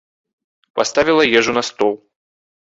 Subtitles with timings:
[0.79, 1.93] Паставіла ежу на стол.